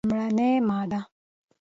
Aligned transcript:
لومړې 0.09 0.49
ماده: 0.69 0.99